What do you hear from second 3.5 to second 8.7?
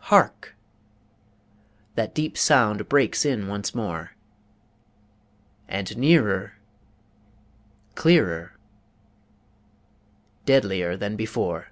more, And nearer! clearer!